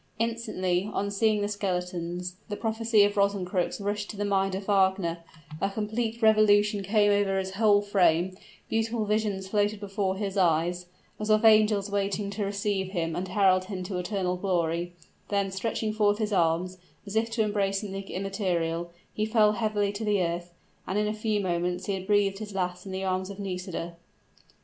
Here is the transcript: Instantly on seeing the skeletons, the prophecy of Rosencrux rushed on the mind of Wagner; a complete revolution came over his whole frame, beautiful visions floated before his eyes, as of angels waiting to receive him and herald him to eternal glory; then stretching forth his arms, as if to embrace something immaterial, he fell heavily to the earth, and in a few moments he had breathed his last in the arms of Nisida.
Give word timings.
Instantly 0.17 0.89
on 0.91 1.11
seeing 1.11 1.43
the 1.43 1.47
skeletons, 1.47 2.35
the 2.49 2.55
prophecy 2.57 3.03
of 3.03 3.13
Rosencrux 3.15 3.79
rushed 3.79 4.11
on 4.11 4.17
the 4.17 4.25
mind 4.25 4.55
of 4.55 4.65
Wagner; 4.65 5.19
a 5.61 5.69
complete 5.69 6.23
revolution 6.23 6.81
came 6.81 7.11
over 7.11 7.37
his 7.37 7.51
whole 7.51 7.81
frame, 7.83 8.35
beautiful 8.67 9.05
visions 9.05 9.47
floated 9.47 9.79
before 9.79 10.15
his 10.15 10.37
eyes, 10.37 10.87
as 11.19 11.29
of 11.29 11.45
angels 11.45 11.91
waiting 11.91 12.31
to 12.31 12.43
receive 12.43 12.93
him 12.93 13.15
and 13.15 13.27
herald 13.27 13.65
him 13.65 13.83
to 13.83 13.99
eternal 13.99 14.37
glory; 14.37 14.93
then 15.29 15.51
stretching 15.51 15.93
forth 15.93 16.17
his 16.17 16.33
arms, 16.33 16.79
as 17.05 17.15
if 17.15 17.29
to 17.29 17.43
embrace 17.43 17.81
something 17.81 18.05
immaterial, 18.07 18.89
he 19.13 19.23
fell 19.23 19.51
heavily 19.51 19.91
to 19.91 20.03
the 20.03 20.19
earth, 20.19 20.51
and 20.87 20.97
in 20.97 21.07
a 21.07 21.13
few 21.13 21.39
moments 21.39 21.85
he 21.85 21.93
had 21.93 22.07
breathed 22.07 22.39
his 22.39 22.55
last 22.55 22.87
in 22.87 22.91
the 22.91 23.03
arms 23.03 23.29
of 23.29 23.37
Nisida. 23.37 23.97